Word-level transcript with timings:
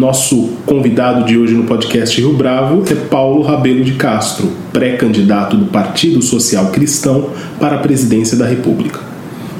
Nosso 0.00 0.52
convidado 0.64 1.26
de 1.26 1.36
hoje 1.36 1.52
no 1.52 1.64
podcast 1.64 2.18
Rio 2.18 2.32
Bravo 2.32 2.82
é 2.90 2.94
Paulo 2.94 3.42
Rabelo 3.42 3.84
de 3.84 3.92
Castro, 3.96 4.50
pré-candidato 4.72 5.58
do 5.58 5.66
Partido 5.66 6.22
Social 6.22 6.70
Cristão 6.70 7.28
para 7.60 7.76
a 7.76 7.80
presidência 7.80 8.34
da 8.34 8.46
República. 8.46 8.98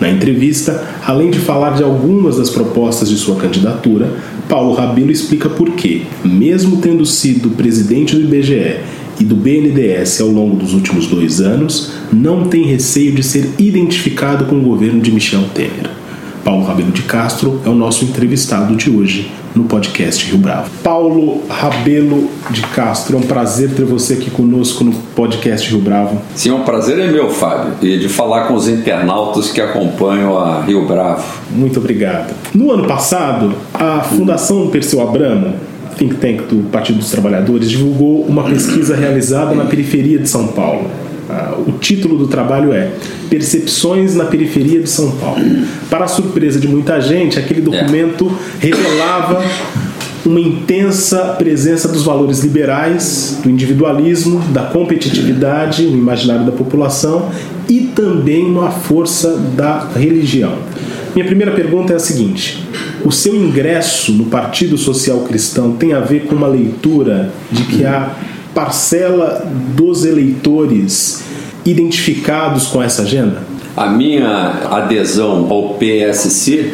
Na 0.01 0.11
entrevista, 0.11 0.83
além 1.07 1.31
de 1.31 1.39
falar 1.39 1.77
de 1.77 1.83
algumas 1.83 2.39
das 2.39 2.49
propostas 2.49 3.11
de 3.11 3.17
sua 3.17 3.37
candidatura, 3.37 4.15
Paulo 4.49 4.73
Rabelo 4.73 5.11
explica 5.11 5.51
por 5.51 5.73
que, 5.73 6.07
mesmo 6.25 6.79
tendo 6.79 7.05
sido 7.05 7.51
presidente 7.51 8.17
do 8.17 8.23
IBGE 8.23 8.81
e 9.21 9.25
do 9.25 9.37
BNDES 9.37 10.23
ao 10.23 10.29
longo 10.29 10.57
dos 10.57 10.73
últimos 10.73 11.07
dois 11.07 11.43
anos, 11.43 11.93
não 12.11 12.45
tem 12.45 12.65
receio 12.65 13.13
de 13.13 13.23
ser 13.23 13.47
identificado 13.59 14.47
com 14.47 14.57
o 14.57 14.63
governo 14.63 15.03
de 15.03 15.13
Michel 15.13 15.45
Temer. 15.53 16.00
Paulo 16.45 16.65
Rabelo 16.65 16.91
de 16.91 17.03
Castro 17.03 17.61
é 17.65 17.69
o 17.69 17.75
nosso 17.75 18.05
entrevistado 18.05 18.75
de 18.77 18.91
hoje 18.91 19.31
no 19.55 19.65
podcast 19.65 20.25
Rio 20.27 20.39
Bravo. 20.39 20.71
Paulo 20.83 21.43
Rabelo 21.49 22.29
de 22.51 22.63
Castro, 22.63 23.17
é 23.17 23.21
um 23.21 23.23
prazer 23.23 23.71
ter 23.71 23.85
você 23.85 24.15
aqui 24.15 24.31
conosco 24.31 24.85
no 24.85 24.93
podcast 24.93 25.69
Rio 25.69 25.81
Bravo. 25.81 26.21
Sim, 26.35 26.51
é 26.51 26.55
um 26.55 26.63
prazer 26.63 26.99
é 26.99 27.11
meu, 27.11 27.31
Fábio, 27.31 27.75
e 27.83 27.99
de 27.99 28.09
falar 28.09 28.47
com 28.47 28.55
os 28.55 28.69
internautas 28.69 29.51
que 29.51 29.61
acompanham 29.61 30.39
a 30.39 30.63
Rio 30.63 30.87
Bravo. 30.87 31.25
Muito 31.51 31.81
obrigado. 31.81 32.35
No 32.55 32.71
ano 32.71 32.87
passado, 32.87 33.53
a 33.75 34.01
Fundação 34.01 34.69
Perseu 34.69 35.01
Abramo 35.01 35.55
think 36.01 36.15
tank 36.17 36.43
do 36.49 36.71
Partido 36.71 36.99
dos 36.99 37.11
Trabalhadores 37.11 37.69
divulgou 37.69 38.23
uma 38.23 38.45
pesquisa 38.45 38.97
realizada 38.97 39.55
na 39.55 39.67
periferia 39.67 40.19
de 40.19 40.29
São 40.29 40.47
Paulo. 40.49 40.91
O 41.67 41.73
título 41.73 42.17
do 42.17 42.27
trabalho 42.27 42.73
é 42.73 42.91
Percepções 43.29 44.15
na 44.15 44.25
Periferia 44.25 44.81
de 44.81 44.89
São 44.89 45.13
Paulo. 45.13 45.41
Para 45.89 46.05
a 46.05 46.09
surpresa 46.09 46.59
de 46.59 46.69
muita 46.69 47.01
gente, 47.01 47.39
aquele 47.39 47.61
documento 47.61 48.31
revelava 48.59 49.43
uma 50.25 50.41
intensa 50.41 51.35
presença 51.39 51.89
dos 51.89 52.03
valores 52.03 52.41
liberais, 52.41 53.39
do 53.43 53.51
individualismo, 53.51 54.41
da 54.53 54.65
competitividade 54.65 55.85
no 55.85 55.97
imaginário 55.97 56.45
da 56.45 56.53
população 56.53 57.31
e 57.69 57.81
também 57.95 58.45
uma 58.45 58.71
força 58.71 59.37
da 59.57 59.89
religião. 59.97 60.59
Minha 61.15 61.27
primeira 61.27 61.53
pergunta 61.53 61.93
é 61.93 61.97
a 61.97 62.01
seguinte: 62.01 62.65
o 63.05 63.11
seu 63.11 63.35
ingresso 63.35 64.13
no 64.13 64.27
Partido 64.27 64.77
Social 64.77 65.21
Cristão 65.21 65.73
tem 65.73 65.93
a 65.93 66.01
ver 66.01 66.27
com 66.27 66.35
uma 66.35 66.47
leitura 66.47 67.33
de 67.51 67.65
que 67.65 67.85
a 67.85 68.15
parcela 68.55 69.47
dos 69.75 70.05
eleitores 70.05 71.25
identificados 71.65 72.67
com 72.67 72.83
essa 72.83 73.03
agenda? 73.03 73.43
A 73.77 73.87
minha 73.87 74.67
adesão 74.71 75.47
ao 75.51 75.75
PSC 75.75 76.73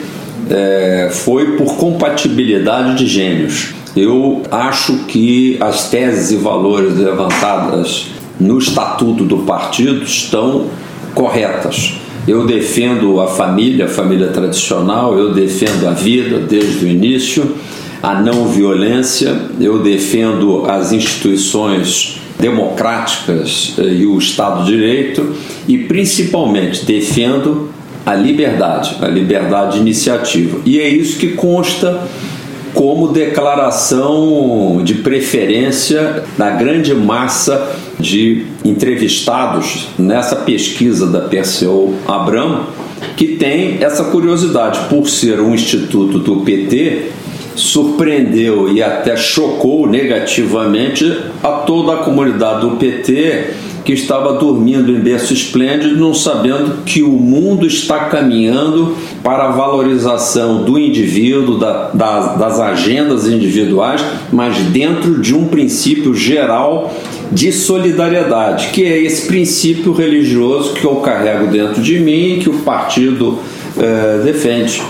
é, 0.50 1.10
foi 1.12 1.56
por 1.56 1.76
compatibilidade 1.76 2.98
de 2.98 3.06
gênios. 3.06 3.74
Eu 3.96 4.42
acho 4.50 5.04
que 5.04 5.56
as 5.60 5.88
teses 5.90 6.30
e 6.30 6.36
valores 6.36 6.96
levantadas 6.96 8.08
no 8.38 8.58
estatuto 8.58 9.24
do 9.24 9.38
partido 9.38 10.04
estão 10.04 10.66
corretas. 11.14 11.94
Eu 12.28 12.46
defendo 12.46 13.20
a 13.20 13.28
família, 13.28 13.86
a 13.86 13.88
família 13.88 14.28
tradicional, 14.28 15.16
eu 15.16 15.32
defendo 15.32 15.86
a 15.86 15.92
vida 15.92 16.40
desde 16.40 16.84
o 16.84 16.88
início, 16.88 17.56
a 18.06 18.14
não 18.20 18.46
violência, 18.46 19.36
eu 19.60 19.82
defendo 19.82 20.64
as 20.70 20.92
instituições 20.92 22.20
democráticas 22.38 23.74
eh, 23.78 23.82
e 23.82 24.06
o 24.06 24.16
Estado 24.16 24.64
de 24.64 24.70
Direito 24.70 25.34
e 25.66 25.76
principalmente 25.76 26.84
defendo 26.84 27.68
a 28.06 28.14
liberdade, 28.14 28.96
a 29.02 29.08
liberdade 29.08 29.72
de 29.72 29.78
iniciativa. 29.80 30.60
E 30.64 30.78
é 30.78 30.88
isso 30.88 31.18
que 31.18 31.32
consta 31.32 32.06
como 32.72 33.08
declaração 33.08 34.82
de 34.84 34.94
preferência 34.94 36.22
da 36.38 36.50
grande 36.50 36.94
massa 36.94 37.74
de 37.98 38.46
entrevistados 38.64 39.88
nessa 39.98 40.36
pesquisa 40.36 41.08
da 41.08 41.22
Perseu 41.22 41.92
Abramo, 42.06 42.66
que 43.16 43.34
tem 43.34 43.78
essa 43.80 44.04
curiosidade, 44.04 44.78
por 44.88 45.08
ser 45.08 45.40
um 45.40 45.52
instituto 45.52 46.20
do 46.20 46.42
PT, 46.42 47.06
surpreendeu 47.56 48.72
e 48.72 48.82
até 48.82 49.16
chocou 49.16 49.86
negativamente 49.86 51.20
a 51.42 51.48
toda 51.48 51.94
a 51.94 51.96
comunidade 51.98 52.60
do 52.60 52.76
PT 52.76 53.54
que 53.86 53.92
estava 53.92 54.32
dormindo 54.32 54.90
em 54.90 54.98
berço 54.98 55.32
esplêndido, 55.32 55.96
não 55.96 56.12
sabendo 56.12 56.82
que 56.84 57.04
o 57.04 57.12
mundo 57.12 57.64
está 57.64 58.06
caminhando 58.06 58.96
para 59.22 59.44
a 59.44 59.52
valorização 59.52 60.64
do 60.64 60.76
indivíduo, 60.76 61.56
da, 61.56 61.90
das, 61.90 62.36
das 62.36 62.58
agendas 62.58 63.28
individuais, 63.28 64.04
mas 64.32 64.56
dentro 64.56 65.20
de 65.20 65.36
um 65.36 65.46
princípio 65.46 66.12
geral 66.12 66.92
de 67.30 67.52
solidariedade, 67.52 68.70
que 68.72 68.84
é 68.84 68.98
esse 68.98 69.28
princípio 69.28 69.92
religioso 69.92 70.74
que 70.74 70.84
eu 70.84 70.96
carrego 70.96 71.46
dentro 71.46 71.80
de 71.80 72.00
mim 72.00 72.34
e 72.34 72.38
que 72.38 72.50
o 72.50 72.54
partido 72.60 73.38
eh, 73.78 74.20
defende. 74.24 74.82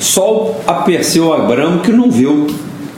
Só 0.00 0.54
a 0.66 0.74
Perseu 0.74 1.32
Abramo 1.32 1.80
que 1.80 1.92
não 1.92 2.10
viu. 2.10 2.46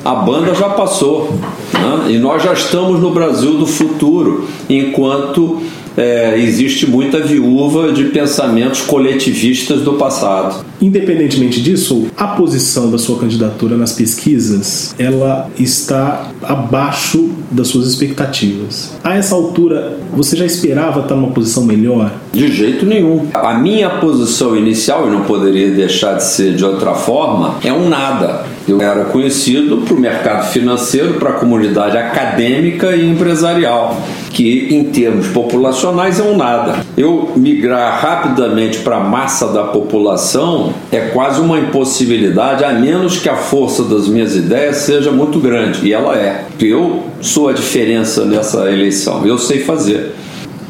A 0.04 0.14
banda 0.14 0.54
já 0.54 0.68
passou. 0.68 1.34
Né? 1.72 2.12
E 2.12 2.18
nós 2.18 2.42
já 2.42 2.52
estamos 2.52 3.00
no 3.00 3.10
Brasil 3.10 3.54
do 3.54 3.66
futuro, 3.66 4.46
enquanto 4.68 5.60
é, 5.96 6.38
existe 6.38 6.88
muita 6.88 7.20
viúva 7.20 7.92
de 7.92 8.04
pensamentos 8.04 8.82
coletivistas 8.82 9.80
do 9.82 9.94
passado. 9.94 10.64
Independentemente 10.80 11.60
disso, 11.62 12.06
a 12.16 12.28
posição 12.28 12.90
da 12.90 12.98
sua 12.98 13.18
candidatura 13.18 13.76
nas 13.76 13.92
pesquisas 13.92 14.94
ela 14.98 15.50
está 15.58 16.30
abaixo 16.42 17.30
das 17.50 17.68
suas 17.68 17.88
expectativas. 17.88 18.92
A 19.02 19.14
essa 19.14 19.34
altura, 19.34 19.98
você 20.14 20.36
já 20.36 20.44
esperava 20.44 21.00
estar 21.00 21.14
numa 21.14 21.30
posição 21.30 21.64
melhor? 21.64 22.12
De 22.32 22.52
jeito 22.52 22.84
nenhum. 22.84 23.28
A 23.32 23.54
minha 23.54 23.88
posição 23.88 24.56
inicial, 24.56 25.08
e 25.08 25.10
não 25.10 25.22
poderia 25.22 25.70
deixar 25.70 26.14
de 26.14 26.24
ser 26.24 26.54
de 26.54 26.64
outra 26.64 26.94
forma, 26.94 27.56
é 27.64 27.72
um 27.72 27.88
nada. 27.88 28.44
Eu 28.68 28.80
era 28.80 29.04
conhecido 29.04 29.78
para 29.78 29.94
o 29.94 30.00
mercado 30.00 30.50
financeiro, 30.50 31.14
para 31.14 31.30
a 31.30 31.32
comunidade 31.34 31.96
acadêmica 31.96 32.96
e 32.96 33.08
empresarial 33.08 34.02
que 34.36 34.68
em 34.70 34.84
termos 34.84 35.28
populacionais 35.28 36.20
é 36.20 36.22
um 36.22 36.36
nada. 36.36 36.84
Eu 36.94 37.32
migrar 37.36 38.02
rapidamente 38.02 38.80
para 38.80 38.96
a 38.96 39.00
massa 39.00 39.48
da 39.48 39.64
população 39.64 40.74
é 40.92 41.00
quase 41.08 41.40
uma 41.40 41.58
impossibilidade, 41.58 42.62
a 42.62 42.72
menos 42.74 43.18
que 43.18 43.30
a 43.30 43.36
força 43.36 43.84
das 43.84 44.08
minhas 44.08 44.36
ideias 44.36 44.76
seja 44.76 45.10
muito 45.10 45.38
grande, 45.38 45.86
e 45.86 45.92
ela 45.94 46.14
é. 46.16 46.44
Eu 46.60 47.04
sou 47.22 47.48
a 47.48 47.54
diferença 47.54 48.26
nessa 48.26 48.70
eleição, 48.70 49.26
eu 49.26 49.38
sei 49.38 49.60
fazer. 49.60 50.12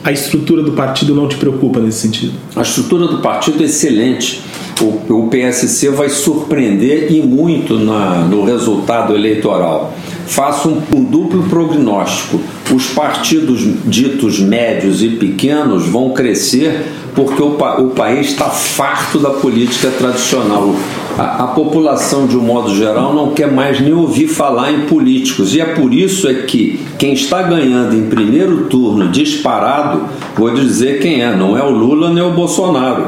A 0.05 0.13
estrutura 0.13 0.63
do 0.63 0.71
partido 0.71 1.13
não 1.17 1.27
te 1.27 1.37
preocupa 1.37 1.81
nesse 1.81 1.99
sentido? 1.99 2.35
A 2.55 2.63
estrutura 2.63 3.09
do 3.09 3.19
partido 3.19 3.61
é 3.61 3.67
excelente. 3.67 4.41
O, 4.81 5.15
o 5.15 5.29
PSC 5.29 5.89
vai 5.91 6.09
surpreender 6.09 7.11
e 7.11 7.23
muito 7.23 7.79
na, 7.79 8.21
no 8.21 8.45
resultado 8.45 9.15
eleitoral. 9.15 9.95
Faço 10.27 10.69
um, 10.69 10.83
um 10.97 11.05
duplo 11.05 11.45
prognóstico 11.45 12.41
os 12.75 12.89
partidos 12.89 13.61
ditos 13.85 14.41
médios 14.41 15.03
e 15.03 15.11
pequenos 15.11 15.87
vão 15.87 16.11
crescer 16.11 16.85
porque 17.15 17.41
o, 17.41 17.57
o 17.57 17.91
país 17.91 18.29
está 18.29 18.47
farto 18.47 19.19
da 19.19 19.31
política 19.31 19.91
tradicional. 19.91 20.75
A, 21.17 21.45
a, 21.45 21.47
população, 21.47 22.27
de 22.27 22.37
um 22.37 22.43
modo 22.43 22.75
geral, 22.75 23.15
não 23.15 23.31
quer 23.31 23.51
mais 23.51 23.81
nem 23.81 23.95
ouvir 23.95 24.29
falar 24.29 24.71
em 24.71 24.83
políticos. 24.83 25.55
E 25.55 25.61
é 25.61 25.65
por 25.65 25.95
isso 25.95 26.29
é 26.29 26.35
que 26.35 26.79
quem 26.99 27.15
está 27.15 27.41
ganhando 27.43 27.97
em 27.97 28.09
primeiro 28.09 28.67
turno 28.67 29.09
disparado, 29.09 30.03
vou 30.37 30.53
dizer 30.53 31.01
quem 31.01 31.23
é, 31.23 31.35
não 31.35 31.57
é 31.57 31.63
o 31.63 31.71
Lula 31.71 32.13
nem 32.13 32.23
o 32.23 32.33
Bolsonaro, 32.33 33.07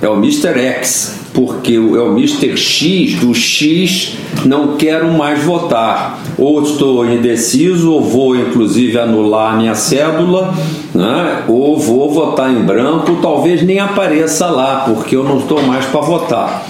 é 0.00 0.08
o 0.08 0.14
Mr. 0.14 0.58
X 0.58 1.18
porque 1.38 1.74
é 1.74 1.78
o 1.78 2.12
Mr. 2.18 2.56
X 2.56 3.14
do 3.14 3.32
X 3.32 4.14
não 4.44 4.76
quero 4.76 5.08
mais 5.12 5.42
votar. 5.44 6.18
Ou 6.36 6.62
estou 6.62 7.06
indeciso, 7.06 7.92
ou 7.92 8.02
vou 8.02 8.34
inclusive 8.34 8.98
anular 8.98 9.56
minha 9.56 9.74
cédula, 9.76 10.52
né? 10.92 11.44
ou 11.46 11.78
vou 11.78 12.10
votar 12.10 12.50
em 12.50 12.60
branco, 12.60 13.18
talvez 13.22 13.62
nem 13.62 13.78
apareça 13.78 14.46
lá, 14.46 14.84
porque 14.86 15.14
eu 15.14 15.22
não 15.22 15.38
estou 15.38 15.62
mais 15.62 15.84
para 15.86 16.00
votar. 16.00 16.66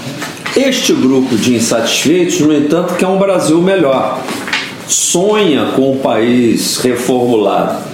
Este 0.55 0.93
grupo 0.93 1.35
de 1.37 1.55
insatisfeitos, 1.55 2.41
no 2.41 2.53
entanto, 2.53 2.95
quer 2.95 3.07
um 3.07 3.19
Brasil 3.19 3.63
melhor. 3.63 4.21
Sonha 4.87 5.73
com 5.77 5.93
um 5.93 5.97
país 5.99 6.77
reformulado 6.79 7.88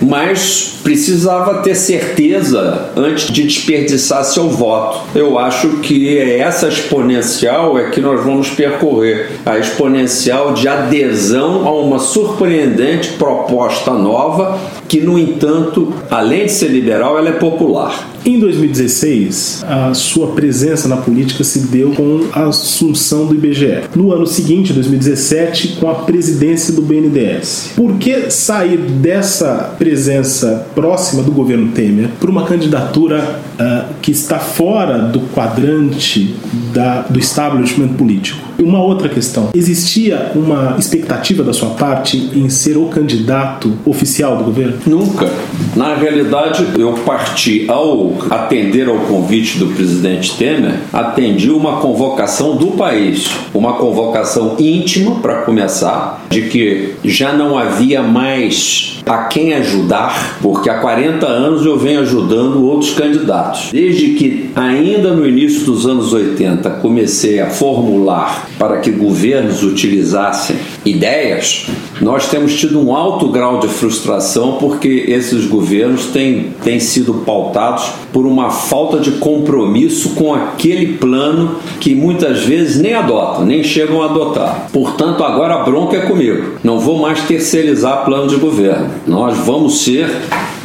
mas 0.00 0.78
precisava 0.82 1.62
ter 1.62 1.74
certeza 1.74 2.90
antes 2.96 3.32
de 3.32 3.42
desperdiçar 3.42 4.24
seu 4.24 4.48
voto. 4.48 5.00
Eu 5.14 5.38
acho 5.38 5.78
que 5.78 6.18
essa 6.18 6.68
exponencial 6.68 7.78
é 7.78 7.90
que 7.90 8.00
nós 8.00 8.24
vamos 8.24 8.50
percorrer 8.50 9.30
a 9.44 9.58
exponencial 9.58 10.54
de 10.54 10.66
adesão 10.68 11.66
a 11.66 11.72
uma 11.72 11.98
surpreendente 11.98 13.10
proposta 13.12 13.92
nova 13.92 14.58
que, 14.90 15.00
no 15.00 15.16
entanto, 15.16 15.94
além 16.10 16.46
de 16.46 16.52
ser 16.52 16.66
liberal, 16.66 17.16
ela 17.16 17.28
é 17.28 17.32
popular. 17.32 18.10
Em 18.26 18.40
2016, 18.40 19.64
a 19.66 19.94
sua 19.94 20.32
presença 20.32 20.88
na 20.88 20.96
política 20.96 21.44
se 21.44 21.60
deu 21.60 21.92
com 21.92 22.26
a 22.32 22.48
assunção 22.48 23.24
do 23.24 23.34
IBGE. 23.36 23.82
No 23.94 24.12
ano 24.12 24.26
seguinte, 24.26 24.72
2017, 24.72 25.76
com 25.80 25.88
a 25.88 25.94
presidência 25.94 26.74
do 26.74 26.82
BNDES. 26.82 27.74
Por 27.76 27.98
que 27.98 28.32
sair 28.32 28.78
dessa 28.78 29.76
presença 29.78 30.66
próxima 30.74 31.22
do 31.22 31.30
governo 31.30 31.70
Temer 31.70 32.08
para 32.18 32.28
uma 32.28 32.44
candidatura 32.44 33.40
uh, 33.60 33.94
que 34.02 34.10
está 34.10 34.40
fora 34.40 34.98
do 34.98 35.20
quadrante 35.32 36.34
da, 36.74 37.02
do 37.02 37.18
establishment 37.20 37.90
político? 37.90 38.49
Uma 38.62 38.82
outra 38.82 39.08
questão: 39.08 39.50
existia 39.54 40.32
uma 40.34 40.76
expectativa 40.78 41.42
da 41.42 41.52
sua 41.52 41.70
parte 41.70 42.16
em 42.34 42.48
ser 42.48 42.76
o 42.76 42.86
candidato 42.86 43.72
oficial 43.84 44.36
do 44.36 44.44
governo? 44.44 44.78
Nunca. 44.86 45.30
Na 45.74 45.94
realidade, 45.94 46.66
eu 46.78 46.92
parti 47.04 47.66
ao 47.68 48.14
atender 48.30 48.88
ao 48.88 48.98
convite 49.00 49.58
do 49.58 49.68
presidente 49.68 50.36
Temer, 50.36 50.74
atendi 50.92 51.50
uma 51.50 51.78
convocação 51.80 52.56
do 52.56 52.72
país, 52.72 53.30
uma 53.54 53.74
convocação 53.74 54.56
íntima 54.58 55.16
para 55.16 55.42
começar, 55.42 56.24
de 56.28 56.42
que 56.42 56.94
já 57.04 57.32
não 57.32 57.58
havia 57.58 58.02
mais 58.02 59.00
a 59.06 59.24
quem 59.24 59.54
ajudar, 59.54 60.38
porque 60.40 60.70
há 60.70 60.78
40 60.78 61.26
anos 61.26 61.66
eu 61.66 61.78
venho 61.78 62.00
ajudando 62.00 62.64
outros 62.64 62.92
candidatos. 62.92 63.70
Desde 63.72 64.10
que 64.10 64.50
ainda 64.54 65.12
no 65.12 65.26
início 65.26 65.64
dos 65.64 65.86
anos 65.86 66.12
80 66.12 66.69
comecei 66.80 67.40
a 67.40 67.48
formular 67.48 68.48
para 68.58 68.78
que 68.78 68.90
governos 68.90 69.62
utilizassem 69.62 70.56
ideias, 70.84 71.66
nós 72.00 72.28
temos 72.28 72.54
tido 72.58 72.80
um 72.80 72.94
alto 72.94 73.28
grau 73.28 73.60
de 73.60 73.68
frustração 73.68 74.56
porque 74.58 75.04
esses 75.08 75.46
governos 75.46 76.06
têm, 76.06 76.54
têm 76.62 76.80
sido 76.80 77.14
pautados 77.26 77.90
por 78.12 78.26
uma 78.26 78.50
falta 78.50 78.98
de 78.98 79.12
compromisso 79.12 80.10
com 80.10 80.34
aquele 80.34 80.94
plano 80.98 81.56
que 81.78 81.94
muitas 81.94 82.44
vezes 82.44 82.80
nem 82.80 82.94
adotam, 82.94 83.44
nem 83.44 83.62
chegam 83.62 84.02
a 84.02 84.06
adotar. 84.06 84.68
Portanto, 84.72 85.22
agora 85.22 85.54
a 85.54 85.62
bronca 85.62 85.96
é 85.96 86.00
comigo. 86.00 86.54
Não 86.64 86.78
vou 86.78 86.98
mais 86.98 87.20
terceirizar 87.22 88.04
plano 88.04 88.28
de 88.28 88.36
governo. 88.36 88.90
Nós 89.06 89.36
vamos 89.38 89.82
ser 89.82 90.08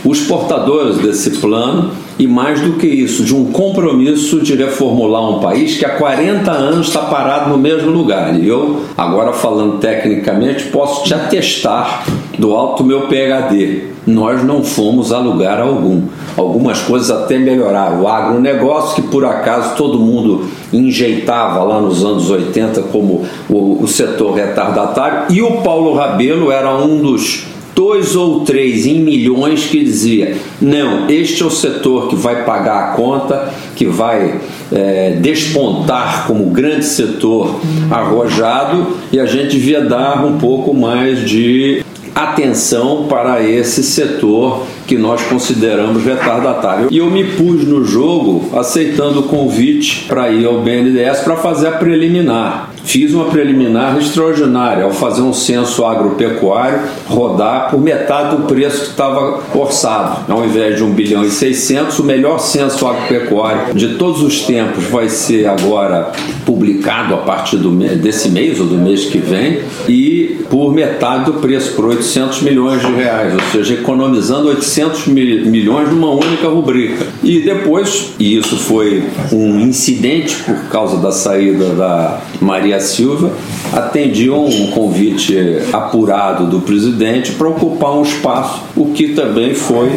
os 0.04 0.22
portadores 0.22 0.98
desse 0.98 1.32
plano 1.32 1.92
e 2.18 2.28
mais 2.28 2.62
do 2.62 2.74
que 2.74 2.88
isso, 2.88 3.24
de 3.24 3.36
um 3.36 3.52
compromisso 3.52 4.40
de 4.42 4.56
reformular 4.56 5.30
um 5.30 5.40
país 5.40 5.78
que 5.78 5.86
há 5.86 5.90
40 5.90 6.50
anos 6.50 6.88
está 6.88 7.02
parado 7.02 7.50
no 7.50 7.58
mesmo 7.58 7.92
lugar. 7.92 8.40
E 8.40 8.48
eu, 8.48 8.84
agora 8.98 9.34
falando 9.34 9.80
tecnicamente, 9.80 10.66
posso 10.66 11.04
te 11.04 11.14
atestar 11.14 12.06
do 12.40 12.54
alto 12.54 12.84
meu 12.84 13.08
PHD. 13.08 13.96
Nós 14.08 14.44
não 14.44 14.64
fomos 14.64 15.12
a 15.12 15.18
lugar 15.18 15.60
algum. 15.60 16.04
Algumas 16.38 16.80
coisas 16.82 17.10
até 17.10 17.38
melhoraram. 17.38 18.04
O 18.04 18.08
agronegócio, 18.08 19.02
que 19.02 19.10
por 19.10 19.26
acaso 19.26 19.76
todo 19.76 20.00
mundo 20.00 20.46
enjeitava 20.72 21.64
lá 21.64 21.82
nos 21.82 22.06
anos 22.06 22.30
80 22.30 22.84
como 22.84 23.26
o, 23.50 23.84
o 23.84 23.88
setor 23.88 24.36
retardatário, 24.36 25.34
e 25.34 25.42
o 25.42 25.62
Paulo 25.62 25.96
Rabelo 25.96 26.52
era 26.52 26.76
um 26.76 27.02
dos 27.02 27.55
dois 27.76 28.16
ou 28.16 28.40
três 28.40 28.86
em 28.86 29.02
milhões 29.02 29.66
que 29.66 29.84
dizia: 29.84 30.38
não, 30.62 31.10
este 31.10 31.44
é 31.44 31.46
o 31.46 31.52
setor 31.52 32.08
que 32.08 32.16
vai 32.16 32.46
pagar 32.46 32.86
a 32.86 32.88
conta, 32.96 33.54
que 33.76 33.86
vai 33.86 34.40
é, 34.72 35.18
despontar 35.22 36.26
como 36.26 36.46
grande 36.46 36.86
setor 36.86 37.60
arrojado 37.92 38.96
e 39.12 39.20
a 39.20 39.26
gente 39.26 39.58
devia 39.58 39.82
dar 39.82 40.26
um 40.26 40.38
pouco 40.38 40.74
mais 40.74 41.30
de 41.30 41.84
atenção 42.16 43.08
para 43.10 43.44
esse 43.44 43.84
setor 43.84 44.66
que 44.86 44.98
nós 44.98 45.22
consideramos 45.24 46.04
retardatário. 46.04 46.88
E 46.92 46.98
eu 46.98 47.08
me 47.08 47.24
pus 47.24 47.64
no 47.66 47.84
jogo 47.84 48.58
aceitando 48.58 49.22
o 49.22 49.24
convite 49.24 50.06
para 50.08 50.30
ir 50.30 50.46
ao 50.46 50.62
BNDES 50.62 51.20
para 51.20 51.36
fazer 51.38 51.68
a 51.68 51.72
preliminar. 51.72 52.72
Fiz 52.84 53.14
uma 53.14 53.26
preliminar 53.26 53.98
extraordinária 53.98 54.84
ao 54.84 54.92
fazer 54.92 55.22
um 55.22 55.34
censo 55.34 55.84
agropecuário 55.84 56.82
rodar 57.08 57.72
por 57.72 57.82
metade 57.82 58.36
do 58.36 58.44
preço 58.44 58.82
que 58.82 58.90
estava 58.92 59.42
orçado. 59.56 60.32
Ao 60.32 60.46
invés 60.46 60.76
de 60.76 60.84
1 60.84 60.92
bilhão 60.92 61.26
e 61.26 61.32
600, 61.32 61.98
o 61.98 62.04
melhor 62.04 62.38
censo 62.38 62.88
agropecuário 62.88 63.74
de 63.74 63.96
todos 63.96 64.22
os 64.22 64.42
tempos 64.42 64.84
vai 64.86 65.10
ser 65.10 65.48
agora 65.48 66.12
publicado 66.46 67.16
a 67.16 67.18
partir 67.18 67.58
do, 67.58 67.72
desse 67.72 68.30
mês 68.30 68.60
ou 68.60 68.68
do 68.68 68.76
mês 68.76 69.06
que 69.06 69.18
vem 69.18 69.62
e 69.90 70.46
por 70.50 70.72
metade 70.72 71.26
do 71.26 71.34
preço, 71.34 71.74
por 71.74 71.86
800 71.86 72.44
milhões 72.44 72.82
de 72.82 72.92
reais, 72.92 73.34
ou 73.34 73.42
seja, 73.52 73.74
economizando 73.74 74.50
800 74.50 74.75
milhões 75.08 75.90
numa 75.90 76.12
única 76.12 76.48
rubrica. 76.48 77.08
E 77.24 77.40
depois, 77.40 78.14
e 78.20 78.38
isso 78.38 78.58
foi 78.58 79.04
um 79.32 79.60
incidente 79.60 80.36
por 80.44 80.56
causa 80.70 80.98
da 80.98 81.12
saída 81.12 81.70
da 81.70 82.22
Maria 82.42 82.80
Silva, 82.80 83.32
atendiam 83.74 84.46
um 84.46 84.72
convite 84.72 85.38
apurado 85.72 86.48
do 86.48 86.62
presidente 86.62 87.32
para 87.34 87.48
ocupar 87.48 87.94
um 87.94 88.02
espaço, 88.02 88.64
o 88.76 88.88
que 88.88 89.10
também 89.10 89.54
foi 89.54 89.90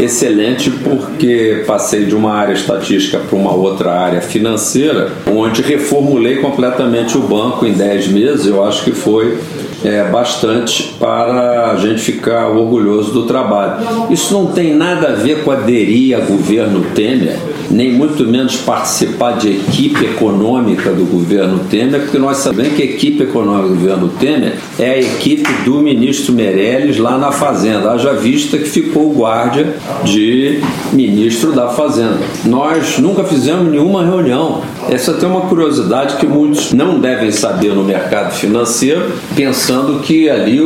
excelente 0.00 0.70
porque 0.70 1.64
passei 1.66 2.06
de 2.06 2.14
uma 2.14 2.32
área 2.32 2.54
estatística 2.54 3.18
para 3.18 3.36
uma 3.36 3.52
outra 3.52 3.92
área 3.92 4.20
financeira, 4.20 5.12
onde 5.30 5.60
reformulei 5.62 6.36
completamente 6.36 7.16
o 7.16 7.20
banco 7.20 7.66
em 7.66 7.72
10 7.72 8.08
meses. 8.08 8.46
Eu 8.46 8.64
acho 8.64 8.84
que 8.84 8.92
foi 8.92 9.38
é, 9.84 10.04
bastante 10.04 10.94
para 10.98 11.72
a 11.72 11.76
gente 11.76 12.00
ficar 12.00 12.48
orgulhoso 12.48 13.12
do 13.12 13.26
trabalho. 13.26 13.84
Isso 14.10 14.32
não 14.32 14.46
tem 14.46 14.74
nada 14.74 15.08
a 15.08 15.12
ver 15.12 15.42
com 15.42 15.50
aderir 15.50 16.16
a 16.16 16.20
governo 16.20 16.84
Temer, 16.94 17.36
nem 17.70 17.92
muito 17.92 18.24
menos 18.24 18.56
participar 18.56 19.38
de 19.38 19.50
equipe 19.50 20.04
econômica 20.04 20.90
do 20.90 21.04
governo 21.04 21.60
Temer, 21.70 22.00
porque 22.02 22.18
nós 22.18 22.38
sabemos 22.38 22.74
que 22.74 22.82
a 22.82 22.84
equipe 22.84 23.24
econômica 23.24 23.68
do 23.68 23.74
governo 23.74 24.08
Temer 24.20 24.54
é 24.78 24.90
a 24.90 24.98
equipe 24.98 25.50
do 25.64 25.80
ministro 25.80 26.32
Meirelles 26.32 26.98
lá 26.98 27.18
na 27.18 27.32
Fazenda, 27.32 27.90
vista 28.22 28.56
que 28.56 28.64
ficou 28.64 29.12
guarda 29.12 29.74
de 30.04 30.60
ministro 30.92 31.52
da 31.52 31.68
Fazenda. 31.68 32.20
Nós 32.44 32.98
nunca 32.98 33.24
fizemos 33.24 33.70
nenhuma 33.70 34.04
reunião. 34.04 34.62
Essa 34.88 35.14
tem 35.14 35.28
uma 35.28 35.42
curiosidade 35.42 36.16
que 36.16 36.26
muitos 36.26 36.72
não 36.72 37.00
devem 37.00 37.32
saber 37.32 37.74
no 37.74 37.82
mercado 37.82 38.32
financeiro, 38.32 39.12
pensando 39.34 40.00
que 40.00 40.30
ali 40.30 40.60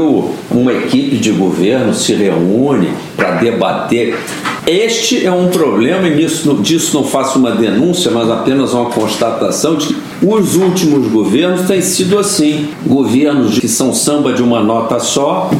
uma 0.51 0.73
equipe 0.73 1.17
de 1.17 1.33
governo 1.33 1.95
se 1.95 2.15
reúne 2.15 2.91
para 3.17 3.33
debater 3.37 4.15
este 4.67 5.25
é 5.25 5.31
um 5.31 5.49
problema, 5.49 6.09
e 6.09 6.17
nisso, 6.17 6.55
disso 6.55 6.97
não 6.97 7.05
faço 7.05 7.39
uma 7.39 7.53
denúncia, 7.53 8.11
mas 8.11 8.29
apenas 8.29 8.75
uma 8.75 8.87
constatação 8.87 9.77
de 9.77 9.87
que 9.87 9.97
os 10.27 10.57
últimos 10.57 11.07
governos 11.07 11.69
têm 11.69 11.81
sido 11.81 12.19
assim. 12.19 12.71
Governos 12.85 13.61
que 13.61 13.69
são 13.69 13.95
samba 13.95 14.33
de 14.33 14.43
uma 14.43 14.61
nota 14.61 14.99
só, 14.99 15.53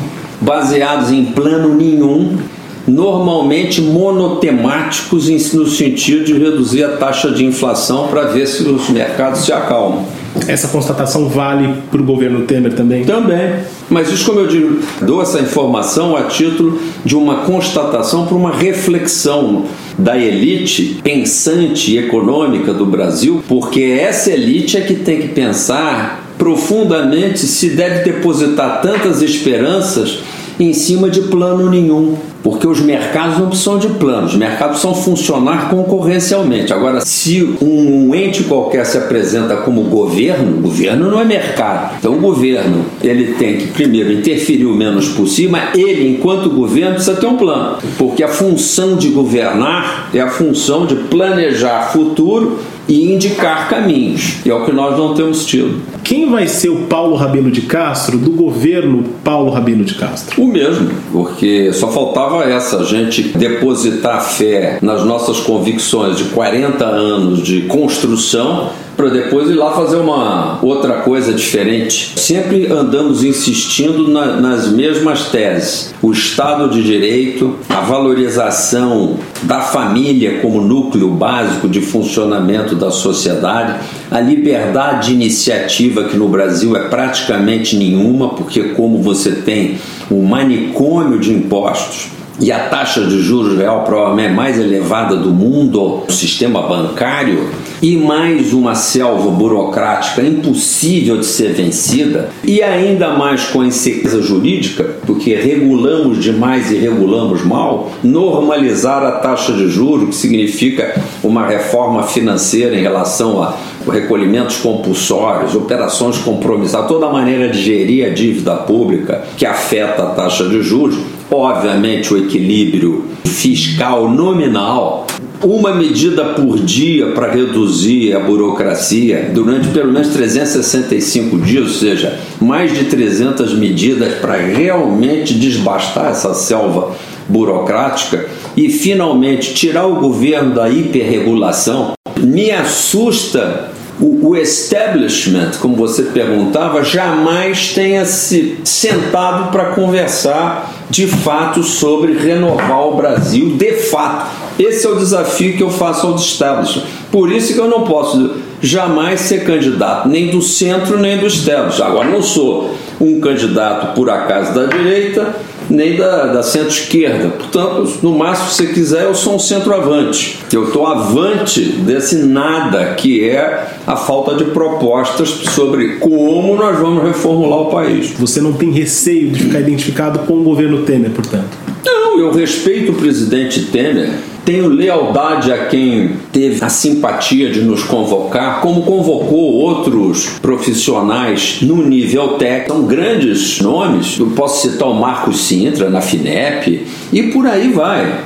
baseados 0.47 1.11
em 1.11 1.25
plano 1.25 1.75
nenhum, 1.75 2.39
normalmente 2.87 3.81
monotemáticos 3.81 5.29
no 5.53 5.67
sentido 5.67 6.25
de 6.25 6.35
reduzir 6.35 6.85
a 6.85 6.91
taxa 6.91 7.33
de 7.33 7.45
inflação 7.45 8.07
para 8.07 8.23
ver 8.27 8.47
se 8.47 8.63
os 8.63 8.89
mercados 8.89 9.45
se 9.45 9.53
acalmam. 9.53 10.05
Essa 10.47 10.69
constatação 10.69 11.29
vale 11.29 11.75
para 11.91 12.01
o 12.01 12.05
governo 12.05 12.43
Temer 12.43 12.75
também? 12.75 13.05
Também. 13.05 13.55
Mas 13.91 14.13
isso, 14.13 14.25
como 14.25 14.39
eu 14.39 14.47
digo, 14.47 14.79
dou 15.03 15.21
essa 15.21 15.41
informação 15.41 16.15
a 16.17 16.25
título 16.25 16.81
de 17.05 17.17
uma 17.17 17.39
constatação 17.39 18.27
para 18.27 18.37
uma 18.37 18.53
reflexão 18.53 19.65
da 19.99 20.17
elite 20.17 21.01
pensante 21.03 21.93
e 21.93 21.99
econômica 21.99 22.73
do 22.73 22.87
Brasil, 22.87 23.43
porque 23.49 23.99
essa 23.99 24.31
elite 24.31 24.77
é 24.77 24.83
que 24.83 24.95
tem 24.95 25.23
que 25.23 25.29
pensar 25.29 26.25
profundamente 26.39 27.41
se 27.41 27.71
deve 27.71 28.05
depositar 28.05 28.83
tantas 28.83 29.23
esperanças 29.23 30.19
em 30.59 30.73
cima 30.73 31.11
de 31.11 31.23
plano 31.23 31.71
nenhum, 31.71 32.17
porque 32.43 32.67
os 32.67 32.81
mercados 32.81 33.39
não 33.39 33.49
precisam 33.49 33.79
de 33.79 33.89
planos, 33.89 34.33
os 34.33 34.39
mercados 34.39 34.81
precisam 34.81 34.95
funcionar 34.95 35.69
concorrencialmente. 35.69 36.73
Agora, 36.73 37.01
se 37.01 37.57
um 37.61 38.15
ente 38.15 38.45
qualquer 38.45 38.87
se 38.87 38.97
apresenta 38.97 39.57
como 39.57 39.83
governo, 39.83 40.61
governo 40.61 41.11
não 41.11 41.21
é 41.21 41.25
mercado. 41.25 41.97
Então, 41.99 42.15
o 42.15 42.21
governo 42.21 42.85
ele 43.03 43.35
tem 43.35 43.57
que 43.59 43.67
primeiro 43.69 44.13
interferir 44.13 44.67
o 44.67 44.75
menos 44.75 45.09
possível, 45.09 45.53
mas 45.53 45.75
ele, 45.75 46.09
enquanto 46.09 46.49
governo, 46.51 46.95
precisa 46.95 47.17
ter 47.17 47.27
um 47.27 47.37
plano, 47.37 47.79
porque 47.99 48.23
a 48.23 48.29
função 48.29 48.97
de 48.97 49.09
governar 49.09 50.11
é 50.15 50.21
a 50.21 50.29
função 50.29 50.87
de 50.87 50.95
planejar 50.95 51.93
futuro 51.93 52.59
e 52.89 53.13
indicar 53.13 53.69
caminhos. 53.69 54.39
E 54.45 54.51
é 54.51 54.55
o 54.55 54.65
que 54.65 54.73
nós 54.73 54.97
não 54.97 55.15
temos 55.15 55.45
tido. 55.45 55.83
Quem 56.05 56.31
vai 56.31 56.47
ser 56.47 56.69
o 56.69 56.83
Paulo 56.83 57.17
Rabelo 57.17 57.51
de 57.51 57.63
Castro 57.63 58.19
do 58.19 58.31
governo 58.31 59.05
Paulo 59.25 59.51
Rabelo 59.51 59.85
de 59.85 59.95
Castro? 59.95 60.43
O 60.43 60.47
mesmo, 60.47 60.91
porque 61.13 61.73
só 61.73 61.91
faltava 61.91 62.45
essa, 62.45 62.79
a 62.79 62.85
gente 62.85 63.23
depositar 63.37 64.23
fé 64.23 64.79
nas 64.81 65.05
nossas 65.05 65.41
convicções 65.41 66.17
de 66.17 66.25
40 66.25 66.85
anos 66.85 67.43
de 67.43 67.63
construção 67.63 68.71
para 68.97 69.11
depois 69.11 69.51
ir 69.51 69.55
lá 69.55 69.73
fazer 69.73 69.97
uma 69.97 70.59
outra 70.63 71.01
coisa 71.01 71.33
diferente. 71.33 72.19
Sempre 72.19 72.67
andamos 72.73 73.23
insistindo 73.23 74.09
na, 74.09 74.41
nas 74.41 74.69
mesmas 74.69 75.27
teses: 75.27 75.95
o 76.01 76.13
Estado 76.13 76.71
de 76.71 76.83
Direito, 76.83 77.57
a 77.69 77.81
valorização 77.81 79.19
da 79.43 79.61
família 79.61 80.41
como 80.41 80.61
núcleo 80.61 81.11
básico 81.11 81.69
de 81.69 81.81
funcionamento 81.81 82.75
da 82.75 82.91
sociedade, 82.91 83.81
a 84.11 84.19
liberdade 84.19 85.09
de 85.09 85.15
iniciativa 85.15 86.05
que 86.05 86.17
no 86.17 86.29
Brasil 86.29 86.75
é 86.75 86.89
praticamente 86.89 87.77
nenhuma, 87.77 88.31
porque 88.31 88.71
como 88.71 89.03
você 89.03 89.33
tem 89.33 89.79
um 90.11 90.23
manicômio 90.23 91.19
de 91.19 91.33
impostos 91.33 92.09
e 92.39 92.53
a 92.53 92.69
taxa 92.69 93.03
de 93.03 93.21
juros 93.21 93.57
real 93.57 93.85
provavelmente 93.85 94.35
mais 94.35 94.59
elevada 94.59 95.17
do 95.17 95.31
mundo, 95.31 96.03
o 96.07 96.13
sistema 96.13 96.63
bancário, 96.63 97.49
e 97.83 97.97
mais 97.97 98.53
uma 98.53 98.75
selva 98.75 99.31
burocrática 99.31 100.23
impossível 100.23 101.19
de 101.19 101.27
ser 101.27 101.53
vencida, 101.53 102.31
e 102.43 102.63
ainda 102.63 103.11
mais 103.11 103.45
com 103.47 103.61
a 103.61 103.67
incerteza 103.67 104.23
jurídica, 104.23 104.97
porque 105.07 105.35
regulamos 105.35 106.23
demais 106.23 106.71
e 106.71 106.77
regulamos 106.77 107.45
mal, 107.45 107.93
normalizar 108.03 109.03
a 109.03 109.13
taxa 109.13 109.53
de 109.53 109.69
juros, 109.69 110.09
que 110.11 110.15
significa 110.15 111.01
uma 111.23 111.47
reforma 111.47 112.03
financeira 112.05 112.77
em 112.77 112.83
relação 112.83 113.43
a 113.43 113.55
recolhimentos 113.91 114.57
compulsórios, 114.57 115.55
operações 115.55 116.19
compromissadas, 116.19 116.89
toda 116.89 117.07
a 117.07 117.13
maneira 117.13 117.49
de 117.49 117.63
gerir 117.63 118.07
a 118.07 118.11
dívida 118.11 118.57
pública 118.57 119.23
que 119.37 119.47
afeta 119.47 120.03
a 120.03 120.07
taxa 120.07 120.49
de 120.49 120.61
juros, 120.63 120.97
obviamente 121.31 122.13
o 122.13 122.19
equilíbrio 122.19 123.05
fiscal 123.25 124.09
nominal 124.09 125.07
uma 125.43 125.75
medida 125.75 126.25
por 126.25 126.59
dia 126.59 127.13
para 127.13 127.31
reduzir 127.31 128.15
a 128.15 128.21
burocracia 128.21 129.31
durante 129.33 129.69
pelo 129.69 129.93
menos 129.93 130.09
365 130.09 131.39
dias, 131.39 131.65
ou 131.65 131.71
seja, 131.71 132.19
mais 132.41 132.73
de 132.73 132.85
300 132.85 133.55
medidas 133.55 134.15
para 134.15 134.37
realmente 134.37 135.35
desbastar 135.35 136.11
essa 136.11 136.35
selva 136.35 136.95
burocrática 137.29 138.27
e 138.57 138.69
finalmente 138.71 139.55
tirar 139.55 139.87
o 139.87 139.97
governo 139.97 140.55
da 140.55 140.69
hiperregulação. 140.69 141.93
Me 142.19 142.51
assusta 142.51 143.71
o, 144.01 144.37
establishment, 144.37 145.53
como 145.61 145.75
você 145.75 146.03
perguntava, 146.03 146.85
jamais 146.85 147.73
tenha 147.73 148.05
se 148.05 148.59
sentado 148.63 149.51
para 149.51 149.71
conversar 149.71 150.73
de 150.91 151.07
fato 151.07 151.63
sobre 151.63 152.13
renovar 152.13 152.89
o 152.89 152.97
Brasil 152.97 153.57
de 153.57 153.73
fato. 153.73 154.46
Esse 154.59 154.87
é 154.87 154.91
o 154.91 154.97
desafio 154.97 155.57
que 155.57 155.63
eu 155.63 155.71
faço 155.71 156.07
ao 156.07 156.17
establishment. 156.17 156.85
Por 157.11 157.31
isso 157.31 157.53
que 157.53 157.61
eu 157.61 157.69
não 157.69 157.85
posso 157.85 158.37
jamais 158.61 159.21
ser 159.21 159.45
candidato 159.45 160.09
nem 160.09 160.31
do 160.31 160.41
centro 160.41 160.99
nem 160.99 161.19
do 161.19 161.27
establishment. 161.27 161.87
Agora 161.87 162.09
não 162.09 162.23
sou 162.23 162.75
um 163.01 163.21
candidato 163.21 163.95
por 163.95 164.09
acaso 164.09 164.55
da 164.55 164.65
direita 164.65 165.35
nem 165.69 165.97
da, 165.97 166.27
da 166.27 166.43
centro-esquerda. 166.43 167.29
Portanto, 167.31 167.99
no 168.03 168.17
máximo, 168.17 168.51
se 168.51 168.55
você 168.55 168.73
quiser, 168.73 169.05
eu 169.05 169.15
sou 169.15 169.35
um 169.35 169.39
centroavante. 169.39 170.39
Eu 170.53 170.65
estou 170.65 170.87
avante 170.87 171.61
desse 171.61 172.19
nada 172.19 172.95
que 172.95 173.29
é 173.29 173.67
a 173.87 173.97
falta 173.97 174.37
de 174.37 174.45
propostas 174.45 175.29
sobre 175.29 175.97
como 175.97 176.55
nós 176.57 176.79
vamos 176.79 177.03
reformular 177.03 177.63
o 177.63 177.71
país. 177.71 178.11
Você 178.13 178.41
não 178.41 178.53
tem 178.53 178.71
receio 178.71 179.31
de 179.31 179.45
ficar 179.45 179.61
identificado 179.61 180.21
com 180.21 180.35
o 180.35 180.43
governo 180.43 180.83
Temer, 180.83 181.11
portanto? 181.11 181.59
Não, 181.85 182.19
eu 182.19 182.33
respeito 182.33 182.93
o 182.93 182.95
presidente 182.95 183.63
Temer 183.65 184.15
tenho 184.47 184.69
lealdade 184.69 185.53
a 185.53 185.67
quem 185.67 186.13
teve 186.33 186.65
a 186.65 186.69
simpatia 186.69 187.51
de 187.51 187.63
nos 187.63 187.83
convocar, 187.83 188.61
como 188.61 188.83
convocou 188.83 189.55
outros 189.55 190.39
profissionais 190.41 191.59
no 191.63 191.85
nível 191.85 192.39
técnico. 192.39 192.73
São 192.77 192.87
grandes 192.87 193.61
nomes. 193.61 194.17
Eu 194.21 194.29
posso 194.29 194.69
citar 194.69 194.89
o 194.89 194.95
Marcos 194.95 195.41
Sintra 195.41 195.91
na 195.91 196.01
FINEP 196.01 196.87
e 197.13 197.25
por 197.25 197.45
aí 197.45 197.73
vai. 197.73 198.23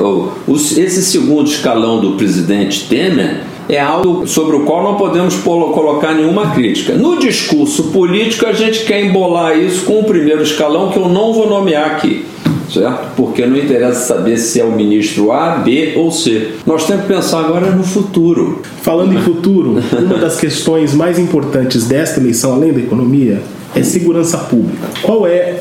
Esse 0.76 1.02
segundo 1.02 1.48
escalão 1.48 2.00
do 2.00 2.12
presidente 2.12 2.86
Temer 2.86 3.40
é 3.66 3.80
algo 3.80 4.26
sobre 4.26 4.56
o 4.56 4.60
qual 4.64 4.82
não 4.82 4.96
podemos 4.96 5.36
colocar 5.36 6.12
nenhuma 6.12 6.50
crítica. 6.50 6.92
No 6.96 7.18
discurso 7.18 7.84
político, 7.84 8.44
a 8.44 8.52
gente 8.52 8.84
quer 8.84 9.02
embolar 9.02 9.56
isso 9.56 9.86
com 9.86 10.00
o 10.00 10.04
primeiro 10.04 10.42
escalão 10.42 10.90
que 10.90 10.98
eu 10.98 11.08
não 11.08 11.32
vou 11.32 11.48
nomear 11.48 11.92
aqui 11.92 12.26
certo? 12.72 13.14
Porque 13.16 13.44
não 13.44 13.56
interessa 13.56 14.14
saber 14.14 14.36
se 14.36 14.60
é 14.60 14.64
o 14.64 14.72
ministro 14.72 15.32
A, 15.32 15.56
B 15.56 15.94
ou 15.96 16.10
C. 16.10 16.52
Nós 16.66 16.86
temos 16.86 17.02
que 17.02 17.12
pensar 17.12 17.40
agora 17.40 17.70
no 17.70 17.82
futuro. 17.82 18.62
Falando 18.82 19.14
em 19.14 19.20
futuro, 19.20 19.78
uma 19.98 20.18
das 20.18 20.38
questões 20.38 20.94
mais 20.94 21.18
importantes 21.18 21.86
desta 21.86 22.20
eleição, 22.20 22.54
além 22.54 22.72
da 22.72 22.80
economia, 22.80 23.42
é 23.74 23.82
segurança 23.82 24.38
pública. 24.38 24.88
Qual 25.02 25.26
é 25.26 25.60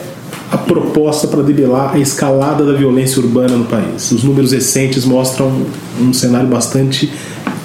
a 0.52 0.58
proposta 0.58 1.28
para 1.28 1.44
debelar 1.44 1.94
a 1.94 2.00
escalada 2.00 2.66
da 2.66 2.74
violência 2.74 3.22
urbana 3.22 3.56
no 3.56 3.66
país? 3.66 4.12
Os 4.12 4.24
números 4.24 4.52
recentes 4.52 5.06
mostram 5.06 5.52
um 6.00 6.14
cenário 6.14 6.48
bastante 6.48 7.12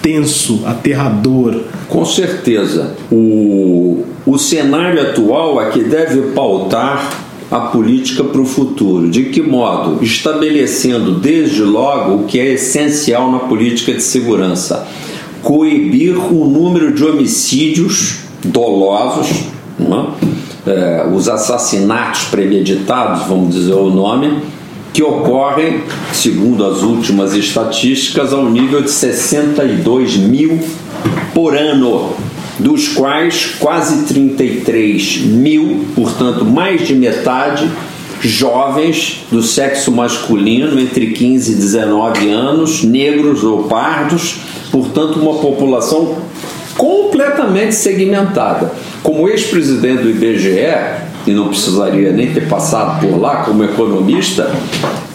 tenso, 0.03 0.63
aterrador. 0.67 1.63
Com 1.89 2.05
certeza. 2.05 2.95
O, 3.11 4.05
o 4.27 4.39
cenário 4.39 5.01
atual 5.01 5.63
é 5.63 5.71
que 5.71 5.83
deve 5.83 6.33
pautar 6.33 7.24
a 7.51 7.61
política 7.61 8.25
para 8.25 8.41
o 8.41 8.45
futuro. 8.45 9.09
De 9.09 9.25
que 9.25 9.43
modo? 9.43 10.03
Estabelecendo 10.03 11.13
desde 11.13 11.63
logo 11.63 12.15
o 12.17 12.25
que 12.25 12.39
é 12.39 12.53
essencial 12.53 13.31
na 13.31 13.41
política 13.41 13.93
de 13.93 14.03
segurança: 14.03 14.87
coibir 15.43 16.17
o 16.17 16.45
número 16.45 16.93
de 16.93 17.05
homicídios 17.05 18.21
dolosos, 18.45 19.45
é? 19.81 20.35
É, 20.67 21.07
os 21.15 21.29
assassinatos 21.29 22.25
premeditados, 22.25 23.27
vamos 23.27 23.55
dizer 23.55 23.75
o 23.75 23.91
nome, 23.91 24.39
que 24.95 25.03
ocorrem, 25.03 25.83
segundo 26.13 26.65
as 26.65 26.83
últimas 26.83 27.35
estatísticas, 27.35 28.33
ao 28.33 28.49
nível 28.49 28.81
de 28.81 28.91
62 28.91 30.17
mil 30.17 30.59
por 31.35 31.55
ano 31.55 32.15
dos 32.59 32.89
quais 32.89 33.57
quase 33.59 34.05
33 34.05 35.19
mil, 35.23 35.87
portanto 35.95 36.45
mais 36.45 36.87
de 36.87 36.95
metade, 36.95 37.69
jovens 38.21 39.25
do 39.31 39.43
sexo 39.43 39.93
masculino 39.93 40.81
entre 40.81 41.09
15 41.09 41.53
e 41.53 41.55
19 41.57 42.31
anos, 42.31 42.83
negros 42.83 43.43
ou 43.45 43.65
pardos, 43.65 44.37
portanto 44.71 45.19
uma 45.19 45.35
população 45.41 46.17
completamente 46.77 47.75
segmentada. 47.75 48.73
Como 49.03 49.29
ex-presidente 49.29 50.03
do 50.03 50.11
IBGE, 50.11 51.14
e 51.27 51.33
não 51.33 51.49
precisaria 51.49 52.13
nem 52.13 52.33
ter 52.33 52.49
passado 52.49 53.01
por 53.01 53.19
lá 53.19 53.45
como 53.45 53.65
economista, 53.65 54.51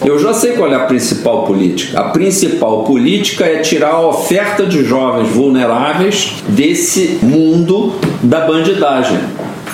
eu 0.04 0.18
já 0.18 0.32
sei 0.32 0.52
qual 0.52 0.72
é 0.72 0.76
a 0.76 0.80
principal 0.80 1.44
política. 1.44 2.00
A 2.00 2.04
principal 2.04 2.84
política 2.84 3.44
é 3.44 3.58
tirar 3.58 3.90
a 3.90 4.06
oferta 4.06 4.64
de 4.64 4.84
jovens 4.84 5.28
vulneráveis 5.28 6.34
desse 6.48 7.18
mundo 7.22 7.94
da 8.22 8.40
bandidagem. 8.40 9.18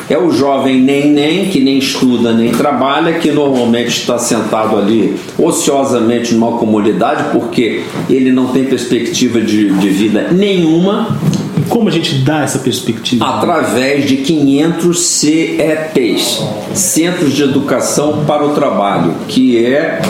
É 0.09 0.16
o 0.16 0.31
jovem 0.31 0.81
nem 0.81 1.11
nem 1.11 1.49
que 1.49 1.61
nem 1.61 1.78
estuda 1.78 2.33
nem 2.33 2.52
trabalha, 2.52 3.14
que 3.14 3.33
normalmente 3.33 3.88
está 3.88 4.19
sentado 4.19 4.76
ali 4.76 5.16
ociosamente 5.37 6.33
numa 6.33 6.59
comunidade 6.59 7.31
porque 7.33 7.83
ele 8.09 8.31
não 8.31 8.49
tem 8.49 8.64
perspectiva 8.64 9.40
de, 9.40 9.71
de 9.71 9.88
vida 9.88 10.28
nenhuma 10.31 11.19
como 11.68 11.88
a 11.88 11.92
gente 11.92 12.18
dá 12.18 12.42
essa 12.42 12.58
perspectiva? 12.58 13.25
Através 13.25 14.06
de 14.06 14.18
500 14.18 14.98
CEPs, 14.98 16.42
Centros 16.75 17.32
de 17.32 17.42
Educação 17.42 18.25
para 18.26 18.44
o 18.44 18.54
Trabalho, 18.54 19.14
que 19.28 19.64
é 19.64 20.00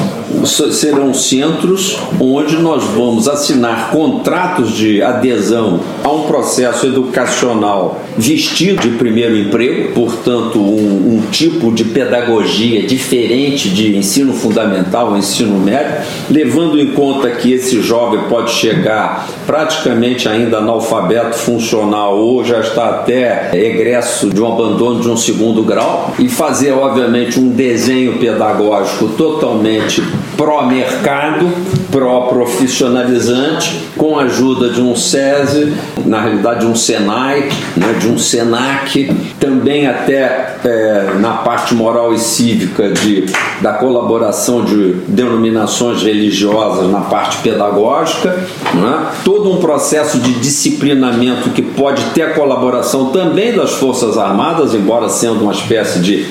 serão 0.45 1.15
centros 1.15 1.99
onde 2.21 2.57
nós 2.57 2.85
vamos 2.85 3.29
assinar 3.29 3.91
contratos 3.91 4.73
de 4.73 5.03
adesão 5.03 5.81
a 6.03 6.11
um 6.11 6.25
processo 6.25 6.87
educacional 6.87 8.03
vestido 8.17 8.83
de 8.83 8.91
primeiro 8.91 9.37
emprego, 9.37 9.93
portanto, 9.93 10.59
um, 10.59 11.17
um 11.17 11.23
tipo 11.31 11.73
de 11.73 11.85
pedagogia 11.85 12.87
diferente 12.87 13.69
de 13.69 13.97
ensino 13.97 14.33
fundamental, 14.33 15.17
ensino 15.17 15.59
médio, 15.59 16.03
levando 16.31 16.81
em 16.81 16.93
conta 16.93 17.31
que 17.31 17.53
esse 17.53 17.81
jovem 17.81 18.21
pode 18.29 18.51
chegar 18.53 19.29
praticamente 19.47 20.29
ainda 20.29 20.59
analfabeto 20.59 21.36
funcional 21.39 22.19
ou 22.19 22.45
já 22.45 22.61
está 22.61 22.91
até 22.91 23.51
egresso 23.53 24.31
de 24.31 24.41
um 24.41 24.53
abandono 24.53 25.01
de 25.01 25.09
um 25.09 25.17
segundo 25.17 25.63
grau. 25.63 26.13
E 26.19 26.29
fazer, 26.29 26.73
obviamente, 26.73 27.39
um 27.39 27.49
desenho 27.49 28.19
pedagógico 28.19 29.09
totalmente 29.09 30.03
pró-mercado, 30.37 31.51
pró-profissionalizante, 31.97 33.89
com 33.97 34.19
a 34.19 34.25
ajuda 34.25 34.69
de 34.69 34.83
um 34.83 34.95
SESI, 34.95 35.73
na 36.05 36.21
realidade 36.21 36.61
de 36.61 36.67
um 36.67 36.75
SENAI, 36.75 37.49
né, 37.75 37.95
de 37.99 38.07
um 38.07 38.19
SENAC, 38.19 39.11
também 39.41 39.87
até 39.87 40.57
é, 40.63 41.15
na 41.19 41.39
parte 41.39 41.75
moral 41.75 42.13
e 42.13 42.19
cívica 42.19 42.91
de, 42.91 43.25
da 43.63 43.73
colaboração 43.73 44.63
de 44.63 44.93
denominações 45.09 46.03
religiosas 46.03 46.91
na 46.91 47.01
parte 47.01 47.39
pedagógica, 47.39 48.47
né, 48.75 49.07
todo 49.25 49.51
um 49.51 49.57
processo 49.57 50.19
de 50.19 50.35
disciplinamento 50.35 51.49
que 51.51 51.63
pode 51.63 52.05
ter 52.11 52.23
a 52.23 52.35
colaboração 52.35 53.07
também 53.07 53.55
das 53.55 53.73
Forças 53.73 54.19
Armadas, 54.19 54.75
embora 54.75 55.09
sendo 55.09 55.45
uma 55.45 55.53
espécie 55.53 56.01
de 56.01 56.27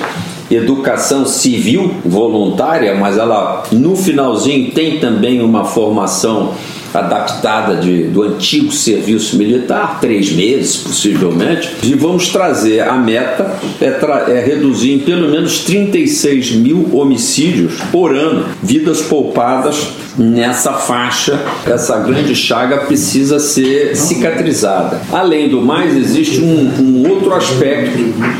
educação 0.50 1.26
civil 1.26 1.94
voluntária, 2.04 2.94
mas 2.94 3.18
ela 3.18 3.64
no 3.72 3.96
finalzinho 3.96 4.70
tem 4.72 4.98
também 4.98 5.42
uma 5.42 5.64
formação 5.64 6.54
adaptada 6.94 7.76
de, 7.76 8.04
do 8.04 8.22
antigo 8.22 8.72
serviço 8.72 9.36
militar, 9.36 10.00
três 10.00 10.32
meses 10.32 10.76
possivelmente, 10.78 11.68
e 11.82 11.94
vamos 11.94 12.28
trazer 12.28 12.80
a 12.80 12.94
meta 12.94 13.58
é, 13.80 14.32
é 14.32 14.44
reduzir 14.44 14.92
em 14.92 14.98
pelo 15.00 15.28
menos 15.28 15.60
36 15.60 16.52
mil 16.52 16.88
homicídios 16.96 17.74
por 17.92 18.14
ano, 18.14 18.46
vidas 18.62 19.02
poupadas 19.02 19.88
nessa 20.18 20.72
faixa, 20.72 21.40
essa 21.66 21.98
grande 21.98 22.34
chaga 22.34 22.78
precisa 22.78 23.38
ser 23.38 23.96
cicatrizada. 23.96 25.00
Além 25.12 25.48
do 25.48 25.60
mais, 25.60 25.96
existe 25.96 26.40
um, 26.40 26.72
um, 26.80 27.10
outro 27.10 27.34
aspecto 27.34 27.98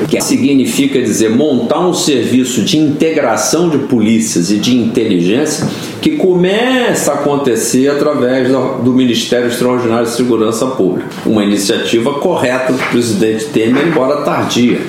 que 0.08 0.20
significa 0.20 1.00
dizer 1.00 1.30
montar 1.30 1.80
um 1.80 1.92
serviço 1.92 2.62
de 2.62 2.78
integração 2.78 3.68
de 3.68 3.78
polícias 3.78 4.50
e 4.50 4.56
de 4.56 4.76
inteligência 4.76 5.66
que 6.00 6.16
começa 6.16 7.12
a 7.12 7.14
acontecer 7.16 7.88
através 7.88 8.48
do 8.48 8.92
Ministério 8.92 9.48
Extraordinário 9.48 10.06
de 10.06 10.12
Segurança 10.12 10.66
Pública. 10.66 11.08
Uma 11.24 11.42
iniciativa 11.42 12.14
correta 12.14 12.72
do 12.72 12.78
presidente 12.90 13.46
Temer, 13.46 13.88
embora 13.88 14.22
tardia. 14.22 14.80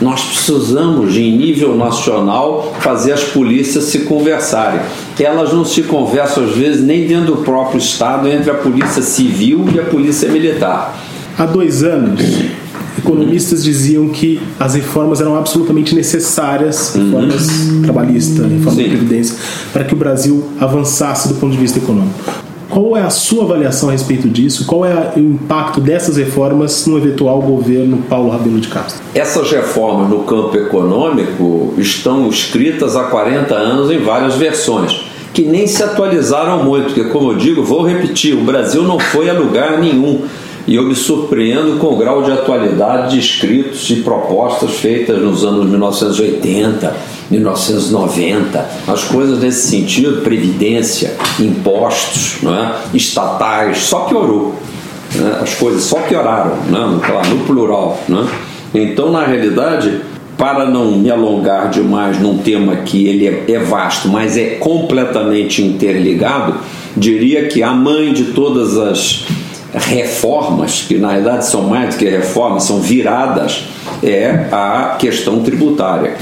Nós 0.00 0.22
precisamos, 0.22 1.16
em 1.16 1.36
nível 1.36 1.76
nacional, 1.76 2.74
fazer 2.80 3.12
as 3.12 3.24
polícias 3.24 3.84
se 3.84 4.00
conversarem. 4.00 4.80
Elas 5.18 5.52
não 5.52 5.64
se 5.64 5.82
conversam, 5.82 6.44
às 6.44 6.56
vezes, 6.56 6.82
nem 6.82 7.06
dentro 7.06 7.34
do 7.34 7.42
próprio 7.42 7.78
Estado, 7.78 8.26
entre 8.26 8.50
a 8.50 8.54
polícia 8.54 9.02
civil 9.02 9.66
e 9.74 9.78
a 9.78 9.84
polícia 9.84 10.28
militar. 10.30 10.98
Há 11.38 11.44
dois 11.44 11.82
anos, 11.82 12.20
economistas 12.98 13.62
diziam 13.62 14.08
que 14.08 14.40
as 14.58 14.74
reformas 14.74 15.20
eram 15.20 15.36
absolutamente 15.36 15.94
necessárias, 15.94 16.94
uhum. 16.94 17.04
reformas 17.04 17.48
uhum. 17.48 17.82
trabalhistas, 17.82 18.50
reforma 18.50 18.70
Sim. 18.70 18.82
da 18.82 18.88
Previdência, 18.88 19.36
para 19.72 19.84
que 19.84 19.94
o 19.94 19.96
Brasil 19.96 20.48
avançasse 20.58 21.28
do 21.28 21.34
ponto 21.34 21.52
de 21.52 21.58
vista 21.58 21.78
econômico. 21.78 22.49
Qual 22.70 22.96
é 22.96 23.02
a 23.02 23.10
sua 23.10 23.42
avaliação 23.42 23.88
a 23.88 23.92
respeito 23.92 24.28
disso? 24.28 24.64
Qual 24.64 24.84
é 24.84 25.12
o 25.16 25.18
impacto 25.18 25.80
dessas 25.80 26.16
reformas 26.16 26.86
no 26.86 26.98
eventual 26.98 27.42
governo 27.42 27.98
Paulo 28.08 28.30
Rabelo 28.30 28.60
de 28.60 28.68
Castro? 28.68 29.02
Essas 29.12 29.50
reformas 29.50 30.08
no 30.08 30.20
campo 30.20 30.56
econômico 30.56 31.74
estão 31.76 32.28
escritas 32.28 32.94
há 32.94 33.04
40 33.04 33.52
anos 33.56 33.90
em 33.90 33.98
várias 33.98 34.36
versões, 34.36 35.04
que 35.34 35.42
nem 35.42 35.66
se 35.66 35.82
atualizaram 35.82 36.62
muito, 36.62 36.94
porque, 36.94 37.04
como 37.06 37.32
eu 37.32 37.36
digo, 37.36 37.64
vou 37.64 37.84
repetir: 37.84 38.34
o 38.34 38.44
Brasil 38.44 38.84
não 38.84 39.00
foi 39.00 39.28
a 39.28 39.32
lugar 39.32 39.80
nenhum. 39.80 40.22
E 40.66 40.74
eu 40.74 40.84
me 40.84 40.94
surpreendo 40.94 41.78
com 41.78 41.88
o 41.88 41.96
grau 41.96 42.22
de 42.22 42.30
atualidade 42.30 43.12
de 43.12 43.18
escritos 43.18 43.88
e 43.90 43.96
propostas 43.96 44.72
feitas 44.74 45.20
nos 45.20 45.44
anos 45.44 45.66
1980, 45.68 46.94
1990, 47.30 48.70
as 48.86 49.04
coisas 49.04 49.38
nesse 49.38 49.68
sentido, 49.68 50.22
previdência, 50.22 51.16
impostos, 51.38 52.42
não 52.42 52.54
é? 52.54 52.74
estatais, 52.92 53.78
só 53.78 54.00
piorou. 54.00 54.54
Né? 55.14 55.38
As 55.42 55.54
coisas 55.54 55.82
só 55.82 55.96
pioraram, 56.00 56.56
né? 56.68 57.00
no 57.28 57.44
plural. 57.44 58.00
Né? 58.08 58.26
Então, 58.74 59.10
na 59.10 59.24
realidade, 59.24 60.00
para 60.36 60.64
não 60.64 60.92
me 60.92 61.10
alongar 61.10 61.68
demais 61.68 62.18
num 62.18 62.38
tema 62.38 62.76
que 62.76 63.06
ele 63.06 63.26
é, 63.26 63.44
é 63.52 63.58
vasto, 63.58 64.08
mas 64.08 64.36
é 64.36 64.56
completamente 64.56 65.62
interligado, 65.62 66.54
diria 66.96 67.46
que 67.46 67.62
a 67.62 67.72
mãe 67.72 68.12
de 68.12 68.24
todas 68.32 68.78
as 68.78 69.26
reformas, 69.74 70.84
que 70.86 70.98
na 70.98 71.08
verdade 71.08 71.46
são 71.46 71.62
mais 71.62 71.94
do 71.94 71.98
que 71.98 72.08
reformas, 72.08 72.64
são 72.64 72.80
viradas, 72.80 73.64
é 74.02 74.46
a 74.50 74.96
questão 74.98 75.40
tributária. 75.40 76.16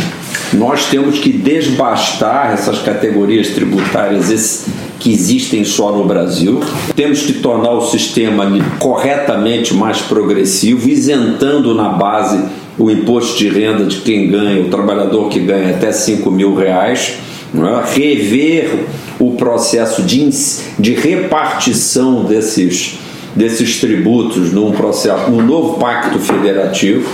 Nós 0.53 0.87
temos 0.87 1.19
que 1.19 1.31
desbastar 1.31 2.53
essas 2.53 2.79
categorias 2.79 3.49
tributárias 3.49 4.67
que 4.99 5.13
existem 5.13 5.65
só 5.65 5.93
no 5.93 6.05
Brasil. 6.05 6.61
Temos 6.97 7.23
que 7.23 7.35
tornar 7.35 7.73
o 7.73 7.83
sistema 7.83 8.47
corretamente 8.79 9.75
mais 9.75 10.01
progressivo, 10.01 10.89
isentando 10.89 11.75
na 11.75 11.91
base 11.91 12.43
o 12.79 12.91
imposto 12.91 13.37
de 13.37 13.49
renda 13.49 13.85
de 13.85 13.97
quem 13.99 14.31
ganha, 14.31 14.63
o 14.63 14.69
trabalhador 14.69 15.29
que 15.29 15.41
ganha 15.41 15.71
até 15.71 15.93
5 15.93 16.31
mil 16.31 16.55
reais, 16.55 17.15
é? 17.55 17.95
rever 17.95 18.87
o 19.19 19.33
processo 19.33 20.03
de, 20.03 20.31
de 20.79 20.95
repartição 20.95 22.25
desses, 22.25 22.99
desses 23.38 23.81
tributos 23.81 24.53
num 24.53 24.72
processo, 24.72 25.31
num 25.31 25.40
novo 25.40 25.79
pacto 25.79 26.18
federativo, 26.18 27.09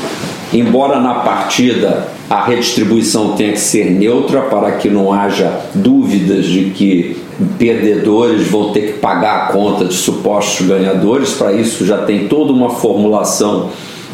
embora 0.55 0.99
na 0.99 1.17
partida 1.17 2.09
a 2.31 2.43
redistribuição 2.43 3.33
tenha 3.33 3.53
que 3.53 3.61
ser 3.61 3.91
neutra 3.91 4.41
para 4.41 4.73
que 4.73 4.89
não 4.89 5.13
haja 5.13 5.61
dúvidas 5.75 6.47
de 6.47 6.71
que 6.71 7.19
perdedores 7.59 8.49
vão 8.49 8.73
ter 8.73 8.81
que 8.81 8.93
pagar 8.95 9.37
a 9.37 9.53
conta 9.53 9.85
de 9.85 9.93
supostos 9.93 10.67
ganhadores. 10.67 11.35
Para 11.35 11.53
isso 11.53 11.85
já 11.85 11.99
tem 11.99 12.27
toda 12.27 12.53
uma 12.53 12.71
formulação 12.71 13.69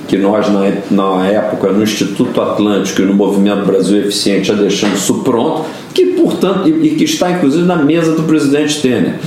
que 0.09 0.17
nós, 0.17 0.49
na, 0.91 1.27
época, 1.29 1.69
no 1.69 1.85
Instituto 1.85 2.41
Atlântico 2.43 3.03
e 3.03 3.05
no 3.05 3.15
Movimento 3.15 3.65
Brasil 3.65 4.01
Eficiente, 4.01 4.49
já 4.49 4.55
deixamos 4.55 4.99
isso 4.99 5.23
pronto, 5.23 5.65
que, 5.95 6.07
portanto, 6.07 6.69
e 6.69 6.91
que 6.97 7.05
está 7.05 7.31
inclusive 7.31 7.63
na 7.65 7.77
mesa 7.77 8.17
do 8.17 8.25
presidente 8.25 8.83
Temer. 8.83 9.21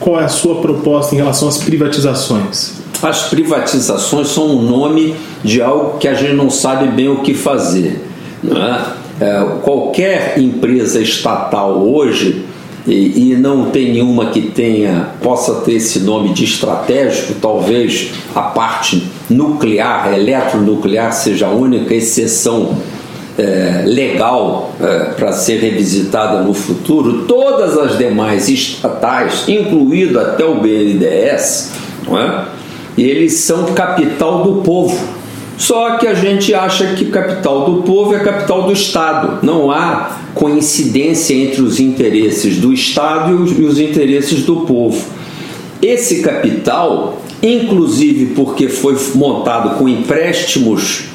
Qual 0.00 0.20
é 0.20 0.24
a 0.24 0.28
sua 0.28 0.56
proposta 0.60 1.14
em 1.14 1.18
relação 1.18 1.48
às 1.48 1.58
privatizações? 1.58 2.74
As 3.02 3.24
privatizações 3.24 4.28
são 4.28 4.46
um 4.46 4.62
nome 4.62 5.14
de 5.42 5.62
algo 5.62 5.98
que 5.98 6.08
a 6.08 6.14
gente 6.14 6.34
não 6.34 6.50
sabe 6.50 6.88
bem 6.88 7.08
o 7.08 7.20
que 7.20 7.34
fazer. 7.34 8.04
É? 8.44 9.24
É, 9.24 9.46
qualquer 9.62 10.38
empresa 10.38 11.00
estatal 11.00 11.82
hoje 11.82 12.44
e, 12.86 13.32
e, 13.32 13.36
não 13.36 13.66
tem 13.66 13.92
nenhuma 13.92 14.26
que 14.26 14.40
tenha 14.40 15.10
possa 15.20 15.56
ter 15.56 15.74
esse 15.74 16.00
nome 16.00 16.32
de 16.32 16.44
estratégico, 16.44 17.34
talvez 17.40 18.12
a 18.34 18.42
parte 18.42 19.02
nuclear, 19.28 20.14
eletronuclear 20.14 21.12
seja 21.12 21.48
a 21.48 21.50
única 21.50 21.92
exceção 21.94 22.78
é, 23.38 23.84
legal 23.86 24.74
é, 24.80 25.10
para 25.16 25.32
ser 25.32 25.60
revisitada 25.60 26.42
no 26.42 26.52
futuro, 26.52 27.24
todas 27.26 27.78
as 27.78 27.96
demais 27.96 28.48
estatais, 28.48 29.48
incluído 29.48 30.18
até 30.18 30.44
o 30.44 30.56
BNDES, 30.56 31.72
não 32.06 32.18
é? 32.18 32.44
eles 32.96 33.34
são 33.34 33.66
capital 33.72 34.42
do 34.42 34.62
povo 34.62 35.18
só 35.58 35.96
que 35.96 36.06
a 36.06 36.14
gente 36.14 36.54
acha 36.54 36.94
que 36.94 37.06
capital 37.06 37.64
do 37.64 37.82
povo 37.82 38.14
é 38.14 38.20
capital 38.20 38.62
do 38.62 38.72
Estado. 38.72 39.44
Não 39.44 39.72
há 39.72 40.16
coincidência 40.32 41.34
entre 41.34 41.60
os 41.60 41.80
interesses 41.80 42.58
do 42.58 42.72
Estado 42.72 43.32
e 43.58 43.64
os, 43.64 43.80
interesses 43.80 44.44
do 44.44 44.58
povo. 44.60 45.04
Esse 45.82 46.22
capital, 46.22 47.20
inclusive 47.42 48.34
porque 48.36 48.68
foi 48.68 48.96
montado 49.16 49.76
com 49.76 49.88
empréstimos 49.88 51.07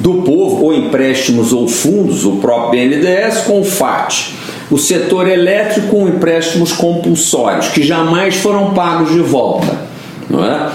do 0.00 0.22
povo, 0.22 0.64
ou 0.64 0.74
empréstimos 0.74 1.52
ou 1.52 1.68
fundos, 1.68 2.24
o 2.24 2.36
próprio 2.36 2.70
BNDES 2.70 3.42
com 3.42 3.60
o 3.60 3.64
FAT. 3.64 4.34
O 4.70 4.78
setor 4.78 5.28
elétrico 5.28 5.88
com 5.88 6.08
empréstimos 6.08 6.72
compulsórios, 6.72 7.68
que 7.68 7.82
jamais 7.82 8.36
foram 8.36 8.72
pagos 8.72 9.12
de 9.12 9.20
volta 9.20 9.90
não 10.30 10.44
é? 10.44 10.70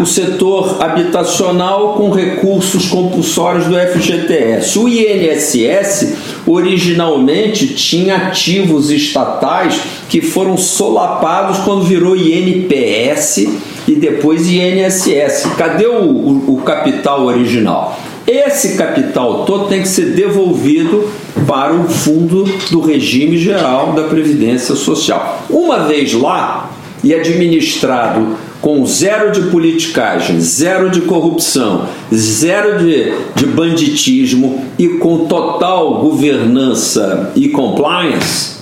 o 0.00 0.06
setor 0.06 0.82
habitacional 0.82 1.92
com 1.92 2.10
recursos 2.10 2.86
compulsórios 2.86 3.66
do 3.66 3.74
FGTS. 3.74 4.78
O 4.78 4.88
INSS 4.88 6.14
originalmente 6.46 7.74
tinha 7.74 8.16
ativos 8.16 8.90
estatais 8.90 9.78
que 10.08 10.22
foram 10.22 10.56
solapados 10.56 11.58
quando 11.58 11.82
virou 11.82 12.16
INPS 12.16 13.46
e 13.86 13.94
depois 13.94 14.48
INSS. 14.48 15.46
Cadê 15.58 15.86
o, 15.86 16.04
o, 16.04 16.54
o 16.54 16.62
capital 16.62 17.26
original? 17.26 17.98
Esse 18.30 18.76
capital 18.76 19.46
todo 19.46 19.68
tem 19.68 19.80
que 19.80 19.88
ser 19.88 20.12
devolvido 20.12 21.08
para 21.46 21.72
o 21.72 21.88
fundo 21.88 22.44
do 22.70 22.78
regime 22.78 23.38
geral 23.38 23.94
da 23.94 24.02
Previdência 24.02 24.74
Social. 24.74 25.46
Uma 25.48 25.84
vez 25.84 26.12
lá 26.12 26.70
e 27.02 27.14
administrado 27.14 28.36
com 28.60 28.84
zero 28.84 29.32
de 29.32 29.48
politicagem, 29.50 30.38
zero 30.40 30.90
de 30.90 31.00
corrupção, 31.02 31.88
zero 32.14 32.78
de, 32.80 33.14
de 33.34 33.46
banditismo 33.46 34.62
e 34.78 34.88
com 34.88 35.24
total 35.24 36.02
governança 36.02 37.32
e 37.34 37.48
compliance, 37.48 38.58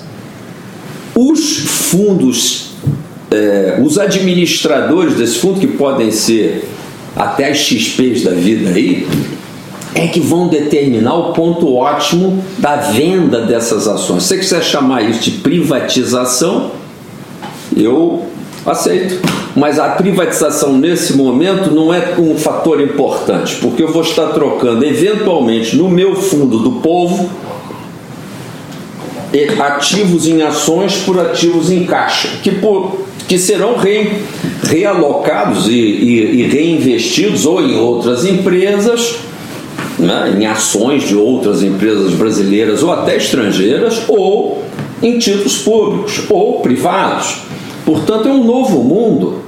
os 1.13 1.57
fundos 1.57 2.67
é, 3.33 3.81
os 3.83 3.99
administradores 3.99 5.15
desse 5.15 5.39
fundo, 5.39 5.59
que 5.59 5.67
podem 5.67 6.13
ser 6.13 6.69
até 7.17 7.51
as 7.51 7.59
XPs 7.59 8.23
da 8.23 8.31
vida 8.31 8.71
aí, 8.71 9.07
é 9.97 10.07
que 10.07 10.21
vão 10.21 10.47
determinar 10.47 11.15
o 11.15 11.33
ponto 11.33 11.75
ótimo 11.75 12.45
da 12.59 12.77
venda 12.77 13.41
dessas 13.41 13.89
ações. 13.89 14.25
Se 14.25 14.29
você 14.29 14.39
quiser 14.39 14.63
chamar 14.63 15.03
isso 15.03 15.21
de 15.21 15.31
privatização, 15.39 16.73
eu 17.75 18.23
aceito. 18.65 19.19
Mas 19.57 19.79
a 19.79 19.89
privatização 19.91 20.77
nesse 20.77 21.17
momento 21.17 21.71
não 21.71 21.95
é 21.95 22.15
um 22.19 22.37
fator 22.37 22.81
importante, 22.81 23.57
porque 23.57 23.83
eu 23.83 23.89
vou 23.89 24.03
estar 24.03 24.27
trocando 24.29 24.85
eventualmente 24.85 25.75
no 25.77 25.89
meu 25.89 26.15
fundo 26.15 26.59
do 26.59 26.73
povo 26.73 27.31
ativos 29.61 30.27
em 30.27 30.43
ações 30.43 30.97
por 31.05 31.19
ativos 31.19 31.71
em 31.71 31.85
caixa, 31.85 32.29
que, 32.43 32.51
por, 32.53 33.07
que 33.29 33.39
serão 33.39 33.77
re, 33.77 34.13
realocados 34.63 35.69
e, 35.69 35.73
e, 35.73 36.41
e 36.41 36.43
reinvestidos 36.45 37.45
ou 37.45 37.61
em 37.61 37.77
outras 37.77 38.25
empresas 38.25 39.17
né, 39.99 40.37
em 40.39 40.47
ações 40.47 41.05
de 41.05 41.17
outras 41.17 41.63
empresas 41.63 42.13
brasileiras 42.13 42.83
ou 42.83 42.93
até 42.93 43.17
estrangeiras, 43.17 44.03
ou 44.09 44.63
em 45.03 45.19
títulos 45.19 45.59
públicos 45.59 46.25
ou 46.29 46.61
privados. 46.61 47.39
Portanto, 47.85 48.29
é 48.29 48.33
um 48.33 48.45
novo 48.45 48.83
mundo. 48.83 49.47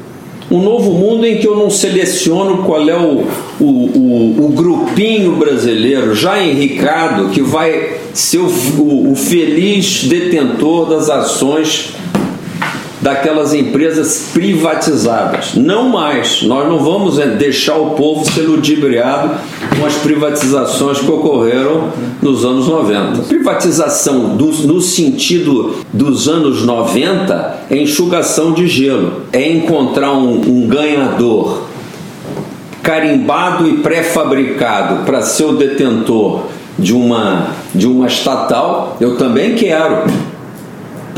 Um 0.51 0.63
novo 0.63 0.93
mundo 0.93 1.27
em 1.27 1.37
que 1.37 1.47
eu 1.47 1.57
não 1.57 1.69
seleciono 1.69 2.63
qual 2.65 2.89
é 2.89 2.97
o, 2.97 3.27
o, 3.61 3.65
o, 3.65 4.47
o 4.47 4.49
grupinho 4.49 5.37
brasileiro 5.37 6.15
já 6.15 6.43
enricado 6.43 7.29
que 7.29 7.43
vai 7.43 7.99
ser 8.15 8.39
o, 8.39 9.13
o 9.13 9.15
feliz 9.15 10.05
detentor 10.05 10.89
das 10.89 11.11
ações 11.11 11.91
daquelas 13.01 13.55
empresas 13.55 14.31
privatizadas. 14.33 15.55
Não 15.55 15.89
mais. 15.89 16.43
Nós 16.43 16.69
não 16.69 16.79
vamos 16.79 17.19
é, 17.19 17.27
deixar 17.27 17.77
o 17.77 17.91
povo 17.91 18.25
ser 18.31 18.43
ludibriado 18.43 19.31
com 19.79 19.87
as 19.87 19.95
privatizações 19.97 20.99
que 20.99 21.11
ocorreram 21.11 21.93
nos 22.21 22.45
anos 22.45 22.67
90. 22.67 23.23
Privatização 23.23 24.37
do, 24.37 24.47
no 24.67 24.81
sentido 24.81 25.77
dos 25.93 26.29
anos 26.29 26.65
90 26.65 27.59
é 27.71 27.77
enxugação 27.77 28.53
de 28.53 28.67
gelo, 28.67 29.23
é 29.33 29.51
encontrar 29.51 30.13
um, 30.13 30.35
um 30.35 30.67
ganhador 30.67 31.69
carimbado 32.83 33.69
e 33.69 33.79
pré-fabricado 33.79 35.05
para 35.05 35.21
ser 35.21 35.45
o 35.45 35.53
detentor 35.53 36.45
de 36.79 36.95
uma, 36.95 37.49
de 37.75 37.87
uma 37.87 38.07
estatal, 38.07 38.97
eu 39.01 39.17
também 39.17 39.55
quero 39.55 40.05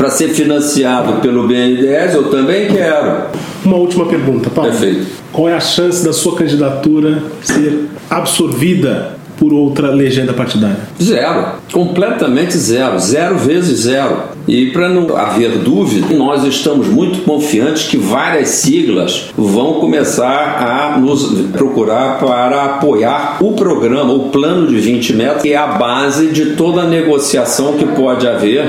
para 0.01 0.09
ser 0.09 0.29
financiado 0.29 1.21
pelo 1.21 1.47
BNDES, 1.47 2.15
eu 2.15 2.31
também 2.31 2.67
quero. 2.67 3.25
Uma 3.63 3.77
última 3.77 4.07
pergunta, 4.07 4.49
Paulo. 4.49 4.71
Perfeito. 4.71 5.05
Qual 5.31 5.47
é 5.47 5.53
a 5.53 5.59
chance 5.59 6.03
da 6.03 6.11
sua 6.11 6.35
candidatura 6.35 7.21
ser 7.43 7.85
absorvida 8.09 9.20
por 9.41 9.51
outra 9.53 9.89
legenda 9.89 10.33
partidária? 10.33 10.77
Zero. 11.01 11.53
Completamente 11.73 12.55
zero. 12.55 12.99
Zero 12.99 13.39
vezes 13.39 13.79
zero. 13.79 14.21
E 14.47 14.67
para 14.67 14.87
não 14.87 15.17
haver 15.17 15.57
dúvida, 15.57 16.13
nós 16.13 16.43
estamos 16.43 16.87
muito 16.87 17.23
confiantes 17.23 17.87
que 17.87 17.97
várias 17.97 18.49
siglas 18.49 19.31
vão 19.35 19.75
começar 19.79 20.93
a 20.93 20.99
nos 20.99 21.23
procurar 21.53 22.19
para 22.19 22.65
apoiar 22.65 23.37
o 23.41 23.53
programa, 23.53 24.13
o 24.13 24.29
plano 24.29 24.67
de 24.67 24.79
20 24.79 25.13
metros, 25.13 25.41
que 25.41 25.53
é 25.53 25.57
a 25.57 25.67
base 25.67 26.27
de 26.27 26.51
toda 26.51 26.81
a 26.81 26.85
negociação 26.85 27.73
que 27.73 27.85
pode 27.85 28.27
haver 28.27 28.65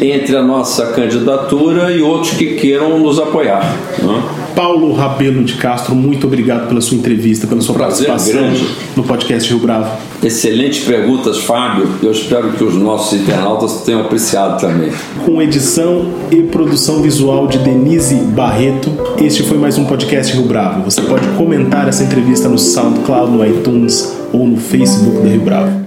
entre 0.00 0.36
a 0.36 0.42
nossa 0.42 0.92
candidatura 0.92 1.90
e 1.90 2.00
outros 2.00 2.34
que 2.34 2.54
queiram 2.54 3.00
nos 3.00 3.18
apoiar. 3.18 3.76
Né? 4.00 4.22
Paulo 4.54 4.92
Rabelo 4.92 5.44
de 5.44 5.54
Castro, 5.54 5.94
muito 5.94 6.26
obrigado 6.26 6.68
pela 6.68 6.80
sua 6.80 6.96
entrevista, 6.96 7.46
pela 7.46 7.60
sua 7.60 7.74
Prazer 7.74 8.06
participação 8.06 8.48
grande. 8.48 8.66
no 8.96 9.02
podcast 9.04 9.48
Rio 9.48 9.58
Bravo. 9.60 9.90
Excelentes 10.22 10.84
perguntas, 10.84 11.38
Fábio. 11.38 11.88
Eu 12.02 12.10
espero 12.10 12.52
que 12.52 12.64
os 12.64 12.74
nossos 12.74 13.20
internautas 13.20 13.82
tenham 13.82 14.00
apreciado 14.00 14.60
também. 14.60 14.90
Com 15.24 15.40
edição 15.40 16.12
e 16.30 16.42
produção 16.42 17.00
visual 17.02 17.46
de 17.46 17.58
Denise 17.58 18.16
Barreto, 18.16 18.90
este 19.18 19.42
foi 19.44 19.58
mais 19.58 19.78
um 19.78 19.84
podcast 19.84 20.34
Rio 20.34 20.46
Bravo. 20.46 20.82
Você 20.82 21.02
pode 21.02 21.26
comentar 21.36 21.86
essa 21.88 22.02
entrevista 22.02 22.48
no 22.48 22.58
SoundCloud, 22.58 23.30
no 23.32 23.46
iTunes 23.46 24.16
ou 24.32 24.46
no 24.46 24.56
Facebook 24.56 25.22
da 25.22 25.28
Rio 25.28 25.40
Bravo. 25.40 25.86